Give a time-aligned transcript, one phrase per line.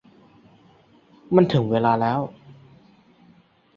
[1.35, 2.19] มันถึงเวลาแล้ว